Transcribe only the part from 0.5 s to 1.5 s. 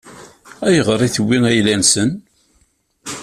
Ayɣer i tewwi